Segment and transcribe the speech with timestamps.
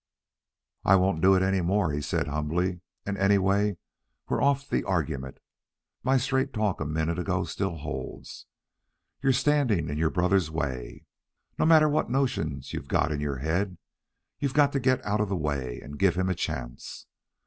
[0.83, 2.81] "I won't do it any more," he said humbly.
[3.05, 3.77] "And anyway,
[4.27, 5.37] we're off the argument.
[6.03, 8.47] My straight talk a minute ago still holds.
[9.21, 11.05] You're standing in your brother's way.
[11.59, 13.77] No matter what notions you've got in your head,
[14.39, 17.05] you've got to get out of the way and give him a chance.